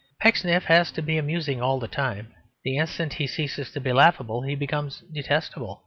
[0.19, 4.41] Pecksniff has to be amusing all the time; the instant he ceases to be laughable
[4.41, 5.79] he becomes detestable.